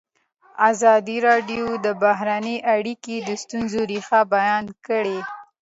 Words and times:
ازادي 0.69 1.17
راډیو 1.27 1.65
د 1.85 1.87
بهرنۍ 2.03 2.57
اړیکې 2.75 3.15
د 3.27 3.29
ستونزو 3.43 3.81
رېښه 3.91 4.21
بیان 4.35 4.65
کړې. 4.87 5.19